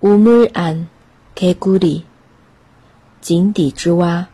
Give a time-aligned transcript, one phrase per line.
[0.00, 0.88] 午门儿安
[1.34, 2.02] kikuyi
[3.22, 4.28] 井底之蛙。